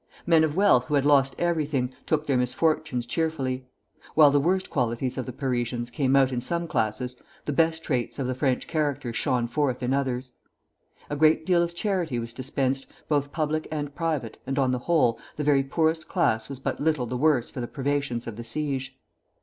[0.25, 3.67] Men of wealth who had lost everything, took their misfortunes cheerfully.
[4.15, 8.17] While the worst qualities of the Parisians came out in some classes, the best traits
[8.17, 10.31] of the French character shone forth in others.
[11.11, 15.19] A great deal of charity was dispensed, both public and private and on the whole,
[15.37, 18.97] the very poorest class was but little the worse for the privations of the siege.